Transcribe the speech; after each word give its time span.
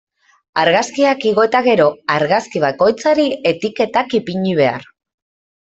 Argazkiak 0.61 1.21
igo 1.31 1.43
eta 1.49 1.61
gero, 1.67 1.85
argazki 2.15 2.63
bakoitzari 2.65 3.29
etiketak 3.53 4.21
ipini 4.23 4.57
behar. 4.63 4.93